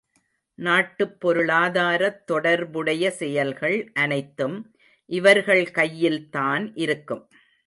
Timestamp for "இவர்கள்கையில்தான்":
5.09-6.71